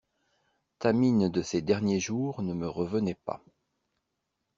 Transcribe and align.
Ta 0.79 0.93
mine 0.93 1.29
de 1.29 1.43
ces 1.43 1.61
derniers 1.61 1.99
jours 1.99 2.41
ne 2.41 2.55
me 2.55 2.67
revenait 2.67 3.13
pas. 3.23 3.39